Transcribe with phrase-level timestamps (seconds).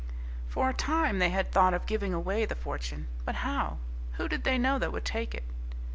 [0.47, 3.07] For a time they had thought of giving away the fortune.
[3.23, 3.77] But how?
[4.13, 5.43] Who did they know that would take it?